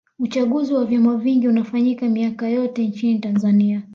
uchaguzi 0.19 0.73
wa 0.73 0.85
vyama 0.85 1.17
vingi 1.17 1.47
unafanyika 1.47 2.09
miaka 2.09 2.49
yote 2.49 2.87
nchini 2.87 3.19
tanzania 3.19 3.81